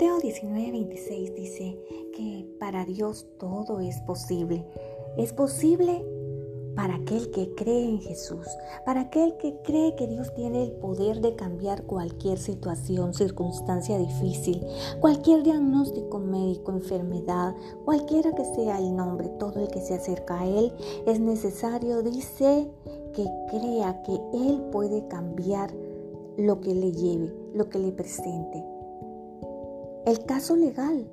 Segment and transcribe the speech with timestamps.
[0.00, 1.78] Mateo 19, 26 dice
[2.16, 4.64] que para Dios todo es posible.
[5.18, 6.02] Es posible
[6.74, 8.46] para aquel que cree en Jesús,
[8.86, 14.64] para aquel que cree que Dios tiene el poder de cambiar cualquier situación, circunstancia difícil,
[15.00, 20.46] cualquier diagnóstico médico, enfermedad, cualquiera que sea el nombre, todo el que se acerca a
[20.46, 20.72] Él,
[21.06, 22.70] es necesario, dice,
[23.12, 25.70] que crea que Él puede cambiar
[26.38, 28.69] lo que le lleve, lo que le presente.
[30.10, 31.08] El caso legal,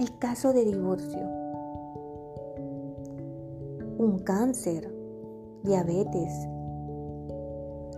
[0.00, 1.20] el caso de divorcio
[3.98, 4.92] un cáncer,
[5.62, 6.32] diabetes.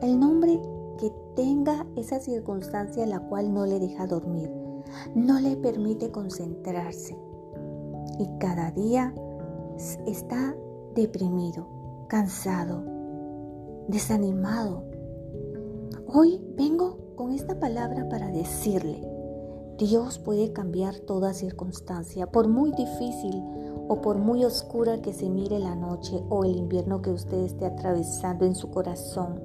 [0.03, 0.61] El nombre
[0.99, 4.53] que tenga esa circunstancia la cual no le deja dormir,
[5.15, 7.17] no le permite concentrarse
[8.19, 9.15] y cada día
[10.07, 10.55] está
[10.95, 11.67] deprimido,
[12.09, 12.85] cansado,
[13.89, 14.85] desanimado.
[16.07, 19.12] Hoy vengo con esta palabra para decirle,
[19.83, 23.43] Dios puede cambiar toda circunstancia, por muy difícil
[23.89, 27.67] o por muy oscura que se mire la noche o el invierno que usted esté
[27.67, 29.43] atravesando en su corazón,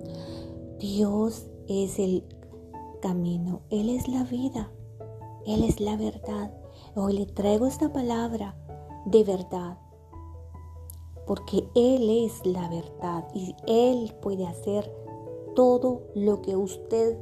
[0.78, 2.24] Dios es el
[3.02, 4.72] camino, Él es la vida,
[5.48, 6.54] Él es la verdad.
[6.94, 8.56] Hoy le traigo esta palabra
[9.08, 9.80] de verdad,
[11.26, 14.88] porque Él es la verdad y Él puede hacer
[15.56, 17.18] todo lo que usted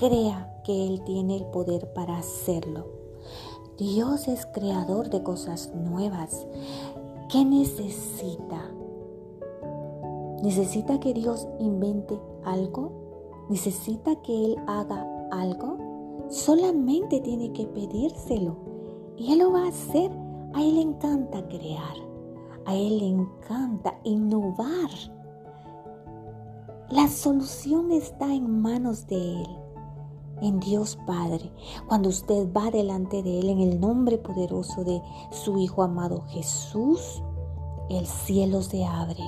[0.00, 2.86] crea que Él tiene el poder para hacerlo.
[3.76, 6.46] Dios es creador de cosas nuevas.
[7.28, 8.62] ¿Qué necesita?
[10.42, 12.92] ¿Necesita que Dios invente algo?
[13.50, 15.76] ¿Necesita que Él haga algo?
[16.30, 18.56] Solamente tiene que pedírselo
[19.18, 20.10] y Él lo va a hacer.
[20.54, 21.94] A Él le encanta crear.
[22.64, 24.90] A Él le encanta innovar.
[26.88, 29.59] La solución está en manos de Él
[30.42, 31.52] en Dios Padre,
[31.86, 37.22] cuando usted va delante de Él en el nombre poderoso de su Hijo amado Jesús,
[37.88, 39.24] el cielo se abre.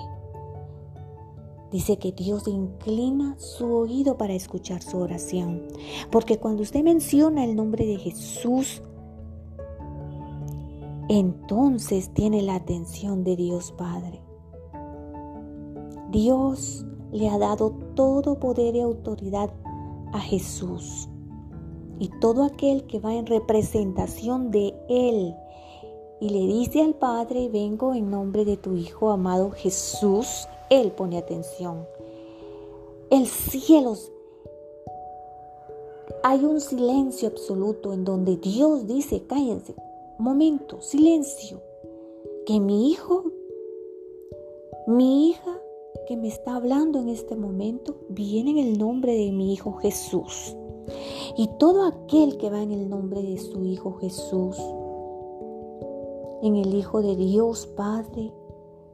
[1.71, 5.63] Dice que Dios inclina su oído para escuchar su oración,
[6.11, 8.83] porque cuando usted menciona el nombre de Jesús,
[11.09, 14.23] entonces tiene la atención de Dios Padre.
[16.11, 19.51] Dios le ha dado todo poder y autoridad
[20.13, 21.09] a Jesús.
[21.99, 25.35] Y todo aquel que va en representación de Él
[26.21, 31.19] y le dice al Padre, vengo en nombre de tu Hijo amado Jesús, Él pone
[31.19, 31.87] atención.
[33.11, 33.97] El cielo,
[36.23, 39.75] hay un silencio absoluto en donde Dios dice, cállense,
[40.19, 41.61] momento, silencio,
[42.47, 43.25] que mi hijo,
[44.87, 45.62] mi hija
[46.13, 50.55] que me está hablando en este momento viene en el nombre de mi Hijo Jesús.
[51.39, 54.59] Y todo aquel que va en el nombre de su Hijo Jesús,
[56.43, 58.31] en el Hijo de Dios Padre,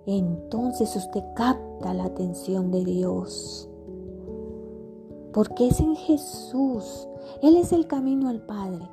[0.07, 3.69] entonces usted capta la atención de Dios.
[5.33, 7.09] Porque es en Jesús.
[7.43, 8.89] Él es el camino al Padre.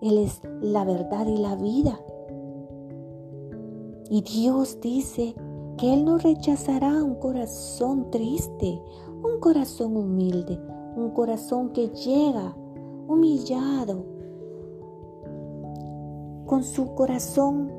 [0.00, 1.98] Él es la verdad y la vida.
[4.10, 5.34] Y Dios dice
[5.78, 8.80] que Él no rechazará un corazón triste,
[9.22, 10.60] un corazón humilde,
[10.96, 12.54] un corazón que llega
[13.06, 14.04] humillado,
[16.46, 17.72] con su corazón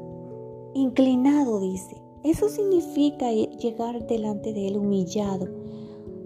[0.74, 2.02] inclinado, dice.
[2.24, 5.48] Eso significa llegar delante de Él humillado.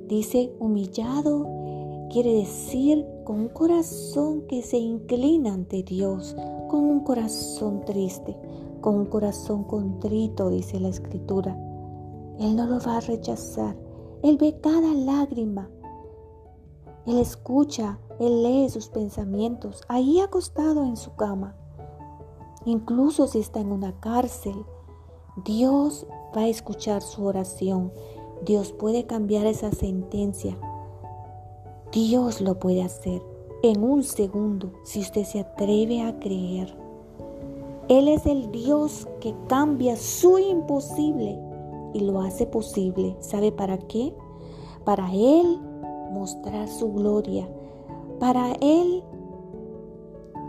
[0.07, 1.47] Dice humillado
[2.09, 6.35] quiere decir con un corazón que se inclina ante Dios,
[6.67, 8.35] con un corazón triste,
[8.83, 11.57] con un corazón contrito, dice la escritura.
[12.37, 13.77] Él no lo va a rechazar.
[14.21, 15.69] Él ve cada lágrima.
[17.05, 21.55] Él escucha, Él lee sus pensamientos, ahí acostado en su cama.
[22.65, 24.65] Incluso si está en una cárcel,
[25.45, 26.05] Dios
[26.35, 27.93] va a escuchar su oración.
[28.45, 30.57] Dios puede cambiar esa sentencia.
[31.93, 33.23] Dios lo puede hacer
[33.63, 36.82] en un segundo si usted se atreve a creer.
[37.89, 41.37] Él es el Dios que cambia su imposible
[41.93, 43.15] y lo hace posible.
[43.19, 44.15] ¿Sabe para qué?
[44.85, 45.59] Para Él
[46.11, 47.49] mostrar su gloria,
[48.19, 49.03] para Él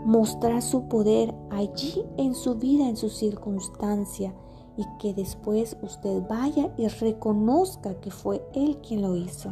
[0.05, 4.33] mostrar su poder allí en su vida, en su circunstancia,
[4.77, 9.49] y que después usted vaya y reconozca que fue Él quien lo hizo.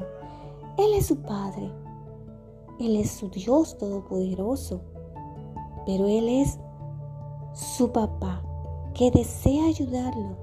[0.78, 1.72] Él es su Padre,
[2.80, 4.82] Él es su Dios todopoderoso,
[5.86, 6.60] pero Él es
[7.54, 8.44] su papá,
[8.94, 10.38] que desea ayudarlo,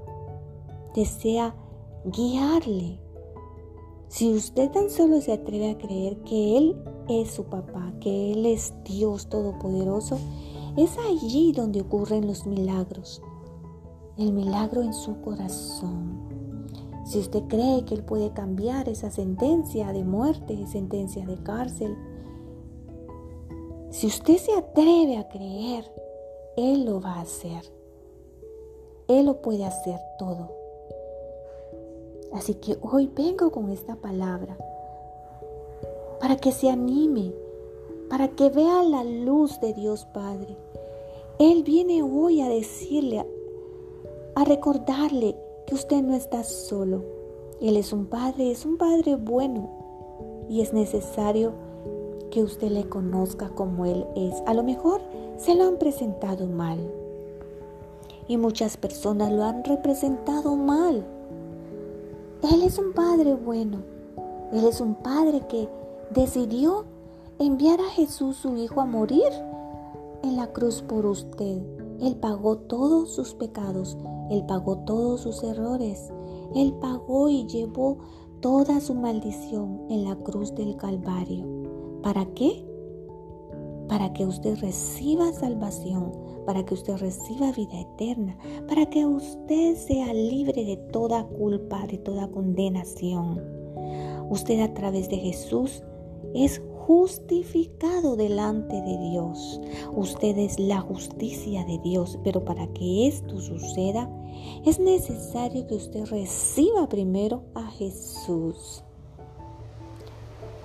[0.95, 1.55] desea
[2.05, 2.99] guiarle.
[4.07, 6.75] Si usted tan solo se atreve a creer que Él
[7.07, 10.17] es su papá, que Él es Dios Todopoderoso,
[10.77, 13.21] es allí donde ocurren los milagros.
[14.17, 16.29] El milagro en su corazón.
[17.05, 21.95] Si usted cree que Él puede cambiar esa sentencia de muerte, sentencia de cárcel,
[23.89, 25.91] si usted se atreve a creer,
[26.57, 27.61] Él lo va a hacer.
[29.07, 30.51] Él lo puede hacer todo.
[32.33, 34.57] Así que hoy vengo con esta palabra
[36.19, 37.33] para que se anime,
[38.09, 40.55] para que vea la luz de Dios Padre.
[41.39, 43.25] Él viene hoy a decirle,
[44.35, 47.03] a recordarle que usted no está solo.
[47.59, 49.69] Él es un padre, es un padre bueno
[50.49, 51.53] y es necesario
[52.29, 54.41] que usted le conozca como Él es.
[54.45, 55.01] A lo mejor
[55.41, 56.77] se lo han presentado mal
[58.27, 61.03] y muchas personas lo han representado mal.
[62.53, 63.79] Él es un Padre bueno.
[64.53, 65.67] Él es un Padre que
[66.11, 66.85] decidió
[67.39, 69.31] enviar a Jesús su Hijo a morir
[70.23, 71.59] en la cruz por usted.
[71.99, 73.97] Él pagó todos sus pecados.
[74.29, 76.11] Él pagó todos sus errores.
[76.53, 77.97] Él pagó y llevó
[78.41, 81.45] toda su maldición en la cruz del Calvario.
[82.03, 82.70] ¿Para qué?
[83.91, 86.13] Para que usted reciba salvación,
[86.45, 88.37] para que usted reciba vida eterna,
[88.69, 93.41] para que usted sea libre de toda culpa, de toda condenación.
[94.29, 95.83] Usted a través de Jesús
[96.33, 99.59] es justificado delante de Dios.
[99.93, 104.09] Usted es la justicia de Dios, pero para que esto suceda
[104.65, 108.85] es necesario que usted reciba primero a Jesús.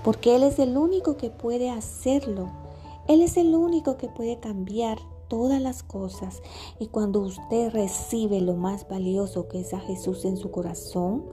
[0.04, 2.65] Porque Él es el único que puede hacerlo.
[3.08, 4.98] Él es el único que puede cambiar
[5.28, 6.42] todas las cosas.
[6.78, 11.24] Y cuando usted recibe lo más valioso que es a Jesús en su corazón,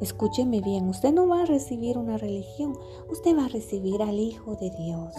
[0.00, 2.78] escúcheme bien, usted no va a recibir una religión,
[3.10, 5.14] usted va a recibir al Hijo de Dios,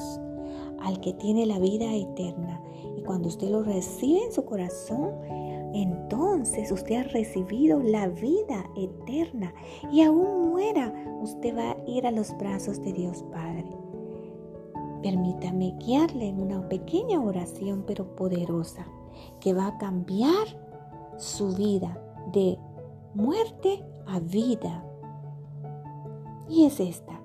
[0.82, 2.62] al que tiene la vida eterna.
[2.98, 5.12] Y cuando usted lo recibe en su corazón,
[5.74, 9.54] entonces usted ha recibido la vida eterna
[9.92, 13.79] y aún muera, usted va a ir a los brazos de Dios Padre.
[15.02, 18.86] Permítame guiarle en una pequeña oración pero poderosa
[19.40, 20.48] que va a cambiar
[21.18, 21.98] su vida
[22.34, 22.58] de
[23.14, 24.84] muerte a vida.
[26.50, 27.22] Y es esta.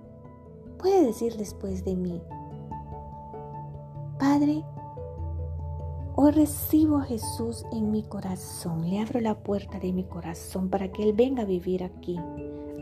[0.78, 2.20] Puede decir después de mí,
[4.18, 4.64] Padre,
[6.14, 8.88] hoy recibo a Jesús en mi corazón.
[8.88, 12.18] Le abro la puerta de mi corazón para que Él venga a vivir aquí,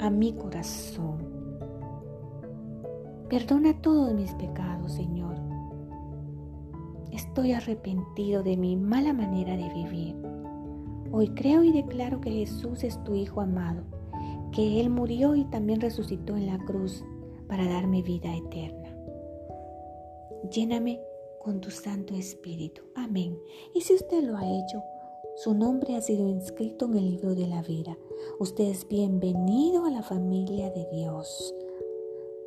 [0.01, 1.32] a mi corazón.
[3.33, 5.37] Perdona todos mis pecados, Señor.
[7.13, 10.15] Estoy arrepentido de mi mala manera de vivir.
[11.11, 13.85] Hoy creo y declaro que Jesús es tu Hijo amado,
[14.53, 17.03] que Él murió y también resucitó en la cruz
[17.49, 18.95] para darme vida eterna.
[20.51, 21.01] Lléname
[21.43, 22.83] con tu Santo Espíritu.
[22.97, 23.39] Amén.
[23.75, 24.83] Y si usted lo ha hecho,
[25.37, 27.97] su nombre ha sido inscrito en el libro de la vida.
[28.41, 31.55] Usted es bienvenido a la familia de Dios.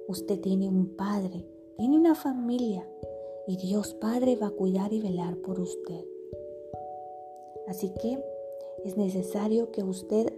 [0.07, 1.43] Usted tiene un padre,
[1.77, 2.87] tiene una familia
[3.47, 6.05] y Dios Padre va a cuidar y velar por usted.
[7.67, 8.23] Así que
[8.83, 10.31] es necesario que usted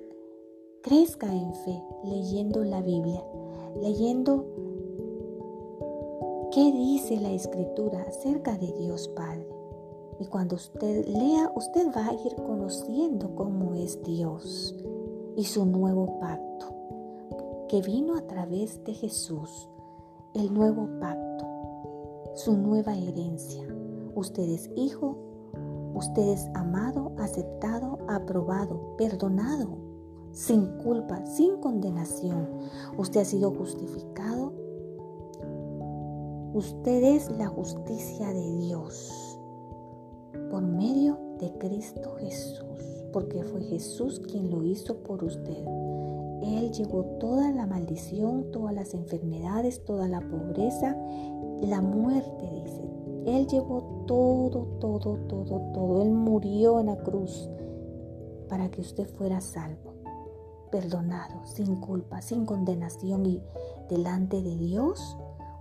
[0.82, 3.22] crezca en fe leyendo la Biblia,
[3.82, 4.46] leyendo
[6.54, 9.48] qué dice la escritura acerca de Dios Padre.
[10.20, 14.76] Y cuando usted lea, usted va a ir conociendo cómo es Dios
[15.36, 16.77] y su nuevo pacto
[17.68, 19.70] que vino a través de Jesús,
[20.34, 21.46] el nuevo pacto,
[22.36, 23.68] su nueva herencia.
[24.16, 25.18] Usted es hijo,
[25.94, 29.78] usted es amado, aceptado, aprobado, perdonado,
[30.32, 32.48] sin culpa, sin condenación.
[32.98, 34.54] Usted ha sido justificado.
[36.54, 39.40] Usted es la justicia de Dios
[40.50, 42.64] por medio de Cristo Jesús,
[43.12, 45.87] porque fue Jesús quien lo hizo por usted.
[46.48, 50.96] Él llevó toda la maldición, todas las enfermedades, toda la pobreza,
[51.62, 52.82] la muerte, dice.
[53.26, 56.02] Él llevó todo, todo, todo, todo.
[56.02, 57.50] Él murió en la cruz
[58.48, 59.94] para que usted fuera salvo,
[60.72, 63.42] perdonado, sin culpa, sin condenación y
[63.90, 65.18] delante de Dios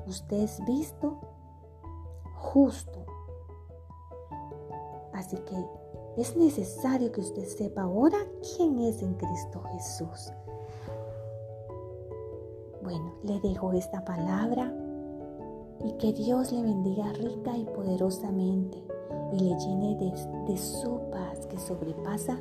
[0.07, 1.19] usted es visto
[2.35, 3.05] justo.
[5.12, 5.66] Así que
[6.16, 8.19] es necesario que usted sepa ahora
[8.57, 10.33] quién es en Cristo Jesús.
[12.87, 14.73] Bueno, le dejo esta palabra
[15.85, 18.81] y que Dios le bendiga rica y poderosamente
[19.33, 20.12] y le llene de,
[20.47, 22.38] de su paz que sobrepasa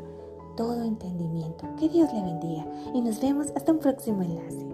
[0.56, 1.66] todo entendimiento.
[1.80, 4.68] Que Dios le bendiga y nos vemos hasta un próximo enlace.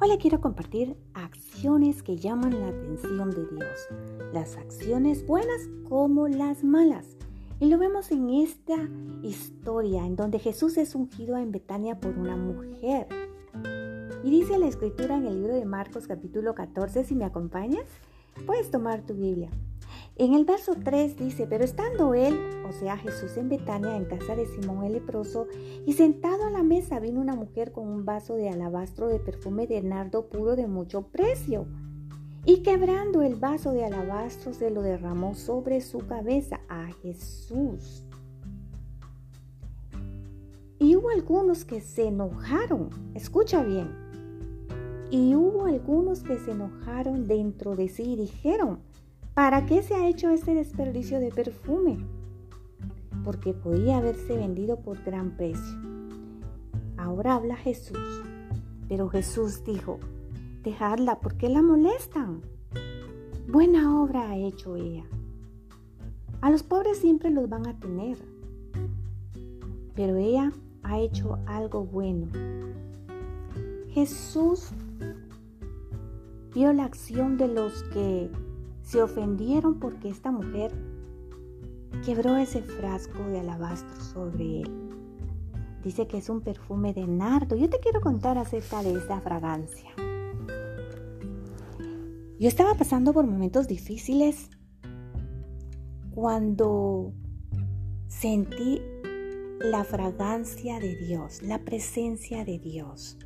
[0.00, 0.96] Hola, quiero compartir
[2.20, 3.88] llaman la atención de Dios,
[4.32, 7.16] las acciones buenas como las malas.
[7.58, 8.76] Y lo vemos en esta
[9.22, 13.06] historia en donde Jesús es ungido en Betania por una mujer.
[14.22, 17.86] Y dice la escritura en el libro de Marcos capítulo 14, si me acompañas,
[18.46, 19.50] puedes tomar tu Biblia.
[20.16, 24.36] En el verso 3 dice, pero estando él, o sea Jesús en Betania, en casa
[24.36, 25.46] de Simón el leproso,
[25.86, 29.66] y sentado a la mesa vino una mujer con un vaso de alabastro de perfume
[29.66, 31.66] de nardo puro de mucho precio.
[32.44, 38.04] Y quebrando el vaso de alabastro se lo derramó sobre su cabeza a Jesús.
[40.78, 43.90] Y hubo algunos que se enojaron, escucha bien,
[45.10, 48.78] y hubo algunos que se enojaron dentro de sí y dijeron,
[49.34, 51.98] ¿Para qué se ha hecho este desperdicio de perfume?
[53.24, 55.78] Porque podía haberse vendido por gran precio.
[56.96, 57.98] Ahora habla Jesús.
[58.88, 59.98] Pero Jesús dijo,
[60.62, 62.42] dejadla, ¿por qué la molestan?
[63.48, 65.04] Buena obra ha hecho ella.
[66.40, 68.18] A los pobres siempre los van a tener,
[69.94, 70.52] pero ella
[70.82, 72.28] ha hecho algo bueno.
[73.88, 74.70] Jesús
[76.54, 78.30] vio la acción de los que
[78.82, 80.72] se ofendieron porque esta mujer
[82.04, 84.70] quebró ese frasco de alabastro sobre él.
[85.82, 87.56] Dice que es un perfume de nardo.
[87.56, 89.90] Yo te quiero contar acerca de esta fragancia.
[92.40, 94.48] Yo estaba pasando por momentos difíciles
[96.14, 97.12] cuando
[98.08, 98.80] sentí
[99.60, 103.18] la fragancia de Dios, la presencia de Dios.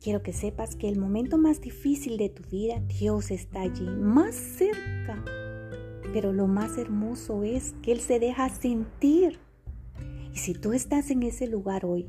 [0.00, 4.34] Quiero que sepas que el momento más difícil de tu vida, Dios está allí, más
[4.34, 5.24] cerca.
[6.12, 9.38] Pero lo más hermoso es que Él se deja sentir.
[10.34, 12.08] Y si tú estás en ese lugar hoy,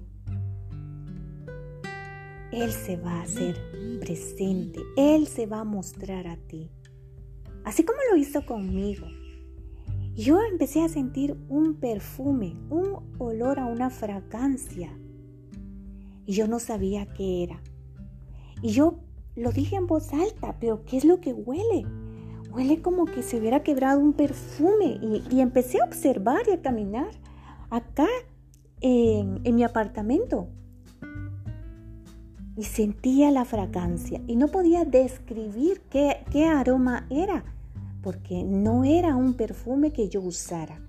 [2.53, 3.57] Él se va a hacer
[3.99, 4.79] presente.
[4.95, 6.69] Él se va a mostrar a ti.
[7.65, 9.07] Así como lo hizo conmigo.
[10.15, 14.95] Yo empecé a sentir un perfume, un olor a una fragancia.
[16.25, 17.59] Y yo no sabía qué era.
[18.61, 18.99] Y yo
[19.35, 21.87] lo dije en voz alta, pero ¿qué es lo que huele?
[22.51, 24.99] Huele como que se hubiera quebrado un perfume.
[25.31, 27.09] Y, empecé a observar y a caminar
[27.71, 28.07] acá
[28.81, 30.49] en, mi apartamento.
[32.55, 34.21] Y sentía la fragancia.
[34.27, 37.43] Y no podía describir qué, qué aroma era,
[38.01, 40.79] porque no era un perfume que yo usara.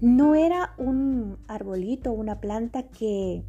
[0.00, 3.44] No era un arbolito, una planta que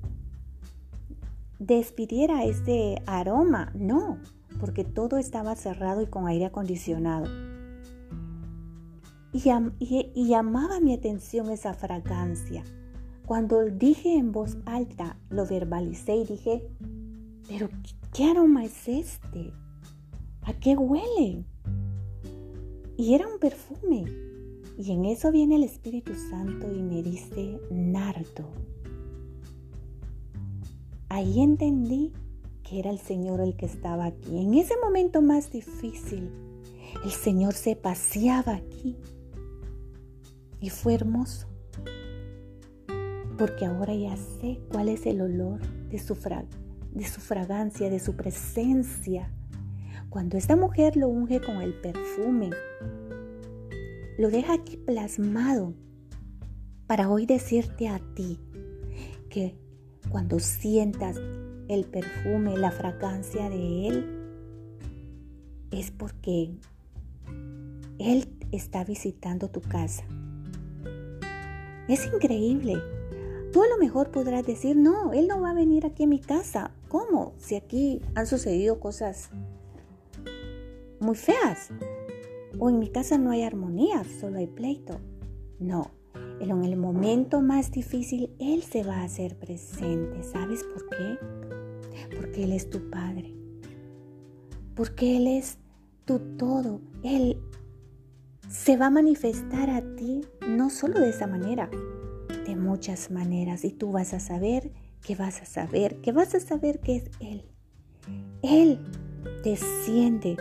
[1.60, 4.18] despidiera ese aroma, no,
[4.60, 7.28] porque todo estaba cerrado y con aire acondicionado.
[9.32, 12.64] Y, llamaba mi atención esa fragancia.
[13.26, 16.68] Cuando dije en voz alta, lo verbalicé y dije,
[17.48, 17.70] pero
[18.14, 19.54] ¿qué aroma es este?
[20.44, 21.46] ¿A qué huele?
[22.98, 24.06] Y era un perfume.
[24.78, 28.50] Y en eso viene el Espíritu Santo y me dice, nardo.
[31.10, 32.14] Ahí entendí
[32.64, 34.38] que era el Señor el que estaba aquí.
[34.38, 36.30] En ese momento más difícil,
[37.04, 38.96] el Señor se paseaba aquí.
[40.62, 41.51] Y fue hermoso.
[43.42, 46.14] Porque ahora ya sé cuál es el olor de su,
[46.94, 49.34] de su fragancia, de su presencia.
[50.12, 52.52] Cuando esta mujer lo unge con el perfume,
[54.20, 55.74] lo deja aquí plasmado
[56.86, 58.38] para hoy decirte a ti
[59.32, 59.56] que
[60.10, 61.20] cuando sientas
[61.68, 64.06] el perfume, la fragancia de Él,
[65.72, 66.52] es porque
[67.98, 70.04] Él está visitando tu casa.
[71.88, 73.01] Es increíble.
[73.52, 76.20] Tú a lo mejor podrás decir, no, Él no va a venir aquí a mi
[76.20, 76.72] casa.
[76.88, 77.34] ¿Cómo?
[77.38, 79.30] Si aquí han sucedido cosas
[81.00, 81.70] muy feas.
[82.60, 85.00] O en mi casa no hay armonía, solo hay pleito.
[85.60, 85.92] No,
[86.40, 90.24] en el momento más difícil Él se va a hacer presente.
[90.24, 91.18] ¿Sabes por qué?
[92.16, 93.36] Porque Él es tu Padre.
[94.76, 95.58] Porque Él es
[96.06, 96.82] tu todo.
[97.04, 97.38] Él
[98.50, 101.70] se va a manifestar a ti no solo de esa manera,
[102.52, 103.64] de muchas maneras.
[103.64, 107.04] Y tú vas a saber que vas a saber, que vas a saber que es
[107.20, 107.44] Él.
[108.44, 108.80] Él
[109.44, 110.38] desciende.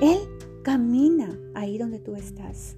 [0.00, 0.18] Él
[0.62, 2.76] camina ahí donde tú estás.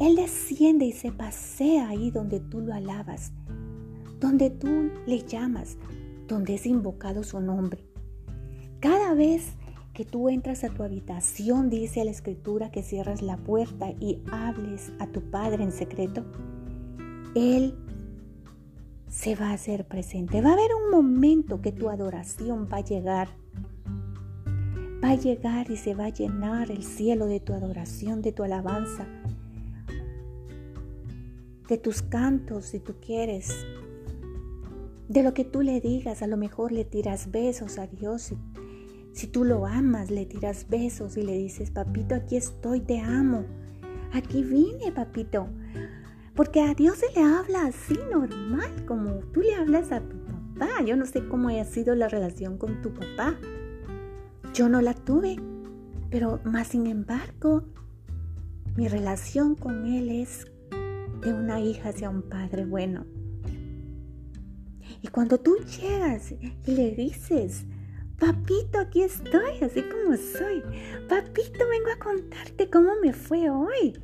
[0.00, 3.32] Él desciende y se pasea ahí donde tú lo alabas,
[4.18, 5.78] donde tú le llamas,
[6.26, 7.84] donde es invocado su nombre.
[8.80, 9.54] Cada vez
[9.94, 14.92] que tú entras a tu habitación, dice la escritura que cierras la puerta y hables
[14.98, 16.24] a tu Padre en secreto,
[17.36, 17.74] Él
[19.08, 20.42] se va a hacer presente.
[20.42, 23.28] Va a haber un momento que tu adoración va a llegar.
[25.02, 28.42] Va a llegar y se va a llenar el cielo de tu adoración, de tu
[28.42, 29.06] alabanza,
[31.68, 33.54] de tus cantos si tú quieres,
[35.08, 36.22] de lo que tú le digas.
[36.22, 38.34] A lo mejor le tiras besos a Dios.
[39.14, 43.44] Si, tú lo amas, le tiras besos y le dices, papito, aquí estoy, te amo.
[44.12, 45.48] Aquí vine, papito.
[46.34, 50.82] Porque a Dios se le habla así normal, como tú le hablas a tu papá.
[50.84, 53.36] Yo no sé cómo haya sido la relación con tu papá.
[54.52, 55.36] Yo no la tuve,
[56.10, 57.62] pero más sin embargo,
[58.76, 60.50] mi relación con él es
[61.22, 63.06] de una hija hacia un padre bueno.
[65.02, 67.64] Y cuando tú llegas y le dices,
[68.18, 70.62] papito, aquí estoy, así como soy.
[71.08, 73.94] Papito, vengo a contarte cómo me fue hoy.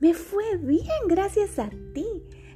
[0.00, 2.06] Me fue bien gracias a ti.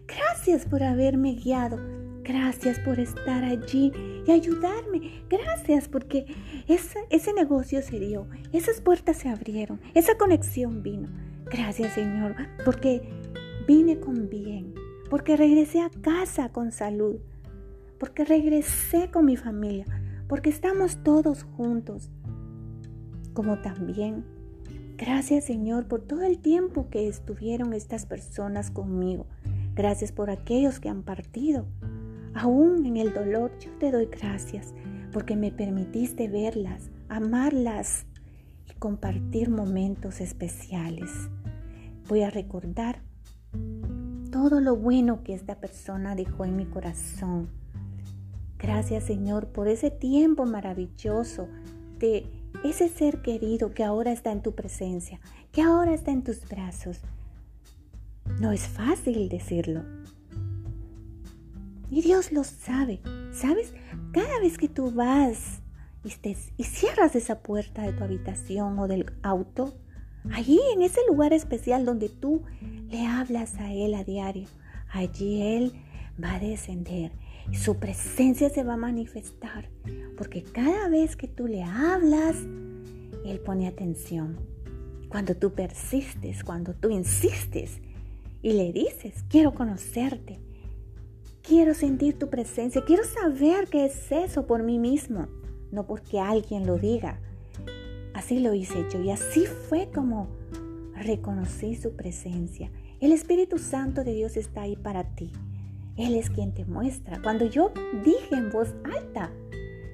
[0.07, 1.79] Gracias por haberme guiado.
[2.23, 3.93] Gracias por estar allí
[4.27, 5.25] y ayudarme.
[5.29, 6.27] Gracias porque
[6.69, 8.29] ese negocio se dio.
[8.53, 9.81] Esas puertas se abrieron.
[9.95, 11.09] Esa conexión vino.
[11.47, 13.03] Gracias Señor porque
[13.67, 14.75] vine con bien.
[15.11, 17.17] Porque regresé a casa con salud.
[17.99, 20.02] Porque regresé con mi familia.
[20.33, 22.09] Porque estamos todos juntos.
[23.35, 24.25] Como también
[24.97, 29.27] Gracias Señor por todo el tiempo que estuvieron estas personas conmigo.
[29.75, 31.67] Gracias por aquellos que han partido.
[32.33, 34.73] Aún en el dolor yo te doy gracias
[35.13, 38.07] porque me permitiste verlas, amarlas
[38.71, 41.11] y compartir momentos especiales.
[42.09, 43.03] Voy a recordar
[44.31, 47.62] todo lo bueno que esta persona dejó en mi corazón.
[48.63, 51.49] Gracias Señor por ese tiempo maravilloso
[51.99, 52.25] de
[52.63, 57.01] ese ser querido que ahora está en tu presencia, que ahora está en tus brazos.
[58.41, 59.83] No es fácil decirlo.
[61.91, 63.01] Y Dios lo sabe.
[63.33, 63.75] ¿Sabes?
[64.13, 65.61] Cada vez que tú vas
[66.05, 66.13] y,
[66.57, 69.75] y cierras esa puerta de tu habitación o del auto,
[70.33, 72.43] allí en ese lugar especial donde tú
[72.89, 74.47] le hablas a Él a diario,
[74.93, 75.73] allí Él
[76.23, 77.11] va a descender
[77.51, 79.69] su presencia se va a manifestar.
[80.17, 82.37] Porque cada vez que tú le hablas,
[83.25, 84.39] Él pone atención.
[85.09, 87.81] Cuando tú persistes, cuando tú insistes
[88.41, 90.39] y le dices, quiero conocerte,
[91.43, 95.27] quiero sentir tu presencia, quiero saber qué es eso por mí mismo,
[95.71, 97.21] no porque alguien lo diga.
[98.15, 100.29] Así lo hice yo y así fue como
[100.95, 102.71] reconocí su presencia.
[103.01, 105.33] El Espíritu Santo de Dios está ahí para ti.
[105.97, 107.21] Él es quien te muestra.
[107.23, 107.73] Cuando yo
[108.05, 109.31] dije en voz alta,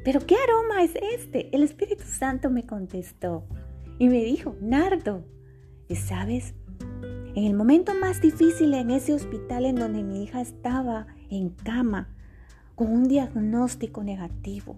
[0.04, 1.54] ¿pero qué aroma es este?
[1.54, 3.44] El Espíritu Santo me contestó
[3.98, 5.24] y me dijo, Nardo.
[5.88, 6.54] Y sabes,
[7.34, 12.08] en el momento más difícil en ese hospital en donde mi hija estaba en cama
[12.74, 14.76] con un diagnóstico negativo,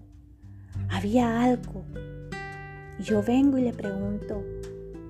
[0.89, 1.83] había algo.
[2.99, 4.43] Yo vengo y le pregunto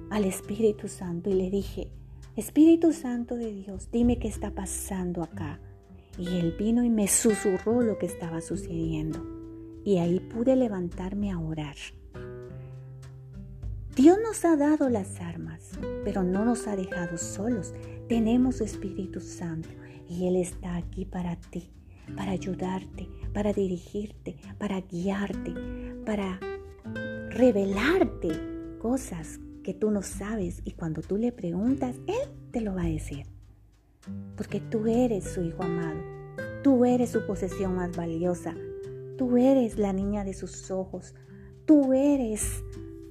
[0.10, 1.90] al Espíritu Santo y le dije,
[2.36, 5.60] Espíritu Santo de Dios, dime qué está pasando acá.
[6.18, 9.26] Y él vino y me susurró lo que estaba sucediendo.
[9.84, 11.76] Y ahí pude levantarme a orar.
[13.96, 15.72] Dios nos ha dado las armas,
[16.04, 17.74] pero no nos ha dejado solos.
[18.08, 19.70] Tenemos Espíritu Santo
[20.08, 21.72] y Él está aquí para ti,
[22.16, 25.54] para ayudarte, para dirigirte, para guiarte,
[26.06, 26.40] para
[27.30, 32.84] revelarte cosas que tú no sabes y cuando tú le preguntas, Él te lo va
[32.84, 33.26] a decir
[34.36, 36.00] porque tú eres su hijo amado,
[36.64, 38.56] tú eres su posesión más valiosa,
[39.18, 41.14] tú eres la niña de sus ojos,
[41.66, 42.64] tú eres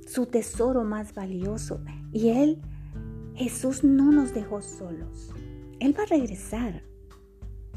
[0.06, 1.80] su tesoro más valioso.
[2.12, 2.60] Y Él,
[3.34, 5.32] Jesús no nos dejó solos,
[5.78, 6.82] Él va a regresar,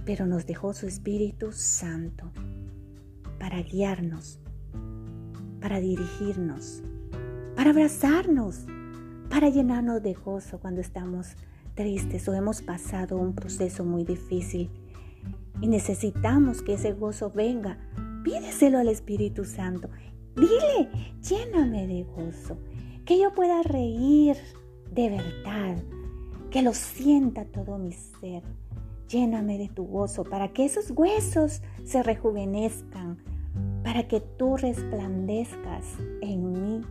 [0.05, 2.31] pero nos dejó su Espíritu Santo
[3.39, 4.39] para guiarnos,
[5.61, 6.81] para dirigirnos,
[7.55, 8.65] para abrazarnos,
[9.29, 11.35] para llenarnos de gozo cuando estamos
[11.75, 14.69] tristes o hemos pasado un proceso muy difícil
[15.61, 17.77] y necesitamos que ese gozo venga,
[18.23, 19.89] pídeselo al Espíritu Santo.
[20.35, 20.89] Dile,
[21.21, 22.57] lléname de gozo,
[23.05, 24.35] que yo pueda reír
[24.91, 25.77] de verdad,
[26.49, 28.43] que lo sienta todo mi ser.
[29.07, 33.17] Lléname de tu gozo para que esos huesos se rejuvenezcan,
[33.83, 35.85] para que tú resplandezcas
[36.21, 36.81] en mí,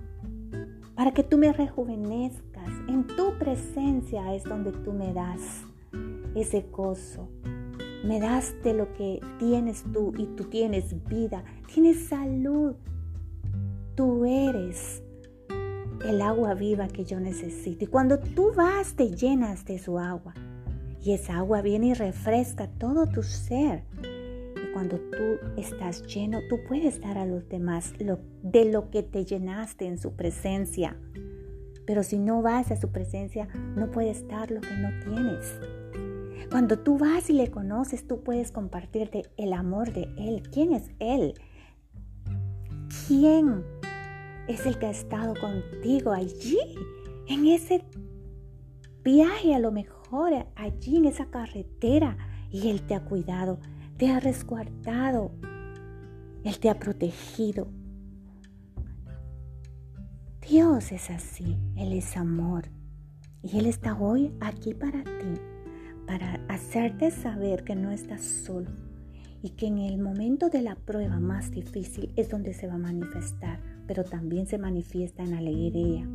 [0.95, 2.52] para que tú me rejuvenezcas
[2.89, 5.65] en tu presencia es donde tú me das
[6.35, 7.29] ese gozo.
[8.05, 12.75] Me das de lo que tienes tú y tú tienes vida, tienes salud.
[13.95, 15.03] Tú eres
[16.05, 17.85] el agua viva que yo necesito.
[17.85, 20.35] Y cuando tú vas, te llenas de su agua.
[21.05, 23.85] Y esa agua viene y refresca todo tu ser.
[24.73, 29.25] cuando tú estás lleno, tú puedes dar a los demás lo, de lo que te
[29.27, 30.97] llenaste en su presencia.
[31.87, 35.61] Pero si no vas a su presencia, no puedes dar lo que no tienes.
[36.51, 40.43] Cuando tú vas y le conoces, tú puedes compartirte el amor de Él.
[40.53, 41.35] ¿Quién es Él?
[43.07, 43.65] ¿Quién
[44.49, 46.59] es el que ha estado contigo allí?
[47.27, 47.85] En ese
[49.03, 52.19] viaje a lo mejor, allí en esa carretera.
[52.51, 53.59] Y Él te ha cuidado,
[53.97, 55.33] te ha resguardado.
[56.45, 57.69] Él te ha protegido.
[60.49, 62.65] Dios es así, Él es amor.
[63.45, 65.41] Y Él está hoy aquí para ti,
[66.05, 68.71] para hacerte saber que no estás solo
[69.41, 72.79] y que en el momento de la prueba más difícil es donde se va a
[72.79, 76.09] manifestar, pero también se manifiesta en la alegría,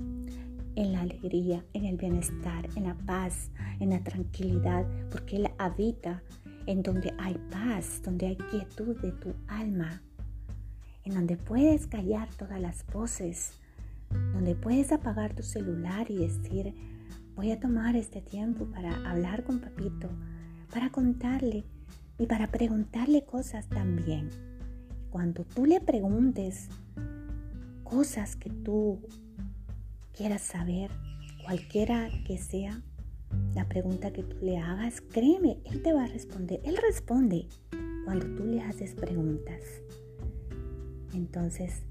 [0.75, 6.21] en la alegría, en el bienestar, en la paz, en la tranquilidad, porque Él habita
[6.65, 10.01] en donde hay paz, donde hay quietud de tu alma,
[11.05, 13.53] en donde puedes callar todas las voces
[14.33, 16.73] donde puedes apagar tu celular y decir,
[17.35, 20.09] voy a tomar este tiempo para hablar con papito,
[20.71, 21.65] para contarle
[22.17, 24.29] y para preguntarle cosas también.
[25.09, 26.69] Cuando tú le preguntes
[27.83, 28.99] cosas que tú
[30.15, 30.91] quieras saber,
[31.43, 32.81] cualquiera que sea
[33.53, 36.59] la pregunta que tú le hagas, créeme, él te va a responder.
[36.63, 37.47] Él responde
[38.05, 39.61] cuando tú le haces preguntas.
[41.13, 41.83] Entonces,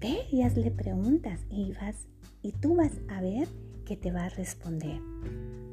[0.00, 2.06] Ve y hazle preguntas y vas
[2.42, 3.46] y tú vas a ver
[3.84, 4.98] que te va a responder.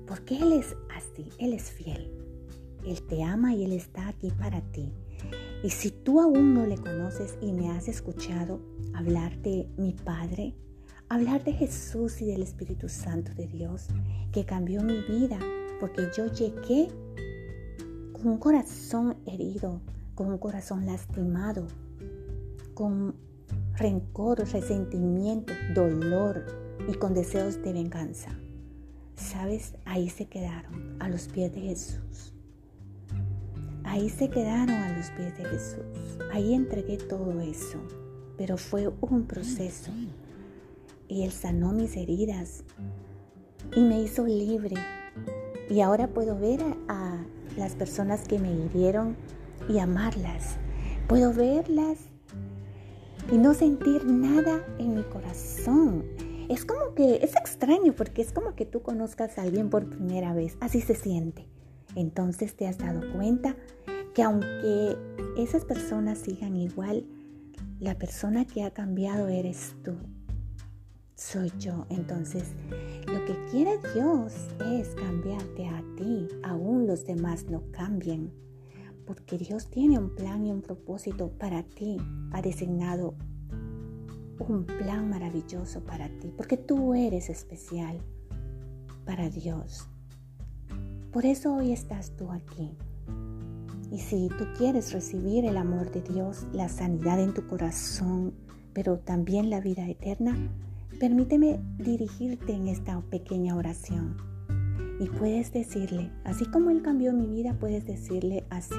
[0.06, 2.12] Porque Él es así, Él es fiel.
[2.86, 4.92] Él te ama y Él está aquí para ti.
[5.64, 8.60] Y si tú aún no le conoces y me has escuchado
[8.94, 10.54] hablar de mi Padre,
[11.08, 13.88] hablar de Jesús y del Espíritu Santo de Dios,
[14.34, 15.40] que cambió mi vida,
[15.80, 16.90] porque yo llegué
[18.12, 19.80] con un corazón herido,
[20.16, 21.66] con un corazón lastimado,
[22.74, 23.16] con
[23.78, 26.46] rencor, resentimiento, dolor
[26.88, 28.32] y con deseos de venganza.
[29.16, 29.76] ¿Sabes?
[29.86, 32.34] Ahí se quedaron, a los pies de Jesús.
[33.84, 36.20] Ahí se quedaron a los pies de Jesús.
[36.32, 37.80] Ahí entregué todo eso.
[38.38, 39.92] Pero fue un proceso.
[41.08, 42.64] Y Él sanó mis heridas
[43.76, 44.76] y me hizo libre.
[45.70, 47.26] Y ahora puedo ver a, a
[47.58, 49.16] las personas que me hirieron
[49.70, 50.58] y amarlas.
[51.08, 51.98] Puedo verlas
[53.32, 56.06] y no sentir nada en mi corazón.
[56.50, 60.34] Es como que es extraño porque es como que tú conozcas a alguien por primera
[60.34, 60.58] vez.
[60.62, 61.48] Así se siente.
[61.96, 63.56] Entonces te has dado cuenta
[64.14, 64.96] que aunque
[65.38, 67.06] esas personas sigan igual,
[67.80, 69.96] la persona que ha cambiado eres tú.
[71.16, 71.86] Soy yo.
[71.90, 72.44] Entonces,
[73.08, 74.34] lo que quiere Dios
[74.72, 76.28] es cambiarte a ti.
[76.44, 78.32] Aún los demás no cambien
[79.08, 81.98] porque Dios tiene un plan y un propósito para ti.
[82.34, 83.16] Ha designado
[84.40, 87.98] un plan maravilloso para ti, porque tú eres especial
[89.06, 89.88] para Dios.
[91.12, 92.78] Por eso hoy estás tú aquí.
[93.90, 98.34] Y si tú quieres recibir el amor de Dios, la sanidad en tu corazón,
[98.74, 100.36] pero también la vida eterna,
[101.00, 104.37] permíteme dirigirte en esta pequeña oración.
[105.00, 108.74] Y puedes decirle, así como Él cambió mi vida, puedes decirle así.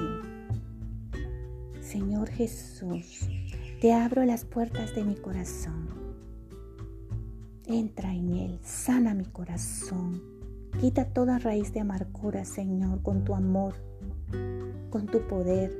[1.79, 3.29] Señor Jesús,
[3.79, 5.87] te abro las puertas de mi corazón.
[7.65, 10.21] Entra en Él, sana mi corazón.
[10.81, 13.75] Quita toda raíz de amargura, Señor, con tu amor,
[14.89, 15.71] con tu poder.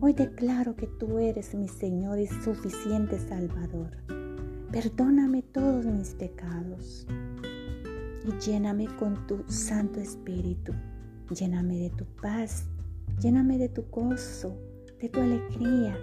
[0.00, 3.90] Hoy declaro que tú eres mi Señor y suficiente Salvador.
[4.72, 7.06] Perdóname todos mis pecados
[8.26, 10.72] y lléname con tu Santo Espíritu.
[11.30, 12.66] Lléname de tu paz,
[13.20, 14.56] lléname de tu gozo,
[15.00, 15.96] de tu alegría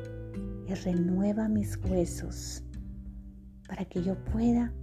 [0.68, 2.64] y renueva mis huesos
[3.68, 4.74] para que yo pueda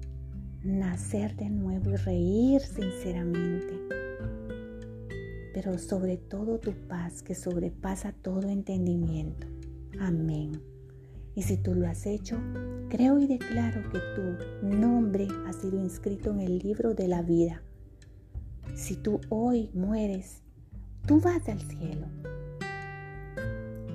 [0.63, 3.79] nacer de nuevo y reír sinceramente.
[5.55, 9.47] Pero sobre todo tu paz que sobrepasa todo entendimiento.
[9.99, 10.53] Amén.
[11.35, 12.39] Y si tú lo has hecho,
[12.89, 17.63] creo y declaro que tu nombre ha sido inscrito en el libro de la vida.
[18.75, 20.43] Si tú hoy mueres,
[21.07, 22.07] tú vas al cielo.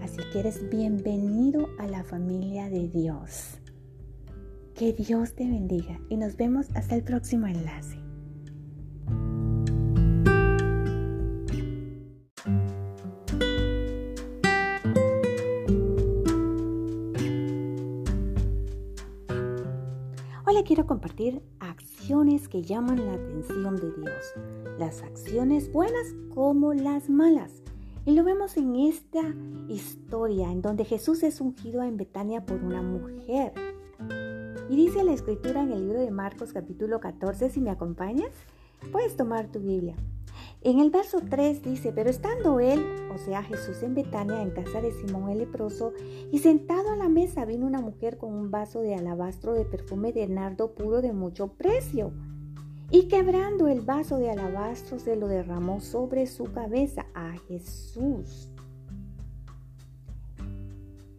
[0.01, 3.59] Así que eres bienvenido a la familia de Dios.
[4.73, 8.04] Que Dios te bendiga y nos vemos hasta el próximo enlace.
[20.65, 24.33] Quiero compartir acciones que llaman la atención de Dios,
[24.79, 27.61] las acciones buenas como las malas.
[28.05, 29.21] Y lo vemos en esta
[29.69, 33.53] historia en donde Jesús es ungido en Betania por una mujer.
[34.67, 38.31] Y dice la escritura en el libro de Marcos capítulo 14, si me acompañas,
[38.91, 39.95] puedes tomar tu Biblia.
[40.61, 42.83] En el verso 3 dice, pero estando él,
[43.13, 45.93] o sea Jesús en Betania, en casa de Simón el leproso,
[46.31, 50.11] y sentado a la mesa vino una mujer con un vaso de alabastro de perfume
[50.11, 52.11] de nardo puro de mucho precio.
[52.89, 58.49] Y quebrando el vaso de alabastro se lo derramó sobre su cabeza a Jesús.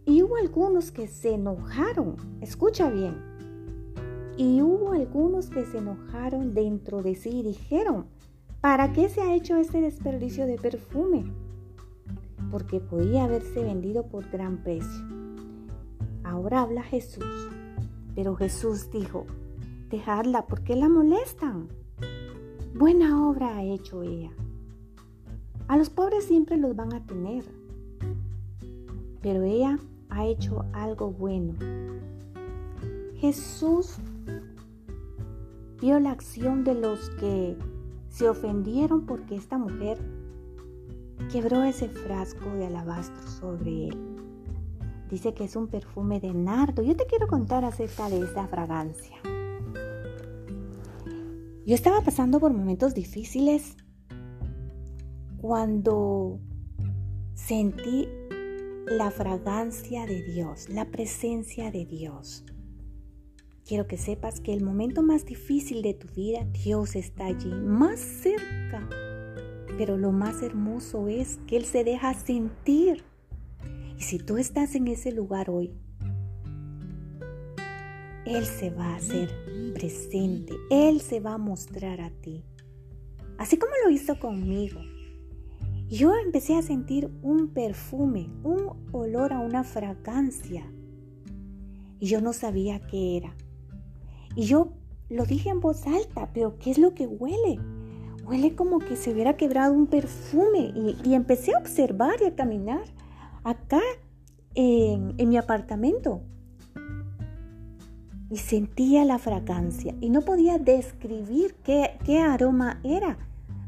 [0.05, 3.37] Y hubo algunos que se enojaron, escucha bien,
[4.37, 8.07] y hubo algunos que se enojaron dentro de sí y dijeron,
[8.67, 11.25] ¿Para qué se ha hecho este desperdicio de perfume?
[12.51, 15.07] Porque podía haberse vendido por gran precio.
[16.25, 17.49] Ahora habla Jesús.
[18.17, 19.25] Pero Jesús dijo,
[19.89, 21.69] dejadla, ¿por qué la molestan?
[22.75, 24.33] Buena obra ha hecho ella.
[25.69, 27.45] A los pobres siempre los van a tener,
[29.23, 29.79] pero ella
[30.11, 31.55] ha hecho algo bueno.
[33.15, 33.99] Jesús
[35.81, 37.57] vio la acción de los que
[38.17, 39.99] se ofendieron porque esta mujer
[41.31, 43.99] quebró ese frasco de alabastro sobre él.
[45.11, 46.83] Dice que es un perfume de nardo.
[46.83, 49.19] Yo te quiero contar acerca de esta fragancia.
[51.67, 53.77] Yo estaba pasando por momentos difíciles
[55.37, 56.41] cuando
[57.35, 58.09] sentí
[58.87, 62.47] la fragancia de Dios, la presencia de Dios.
[63.67, 67.99] Quiero que sepas que el momento más difícil de tu vida, Dios está allí, más
[67.99, 68.89] cerca.
[69.77, 73.03] Pero lo más hermoso es que Él se deja sentir.
[73.99, 75.73] Y si tú estás en ese lugar hoy,
[78.25, 79.31] Él se va a hacer
[79.75, 80.55] presente.
[80.71, 82.45] Él se va a mostrar a ti.
[83.37, 84.81] Así como lo hizo conmigo.
[85.89, 90.73] Yo empecé a sentir un perfume, un olor a una fragancia.
[91.99, 93.35] Y yo no sabía qué era.
[94.37, 94.69] Y yo
[95.09, 97.59] lo dije en voz alta, pero ¿qué es lo que huele?
[98.27, 100.73] Huele como que se hubiera quebrado un perfume.
[101.05, 102.85] Y, empecé a observar y a caminar
[103.45, 103.81] acá
[104.55, 106.21] en, mi apartamento.
[108.31, 109.95] Y sentía la fragancia.
[110.03, 113.17] Y no podía describir qué, qué aroma era,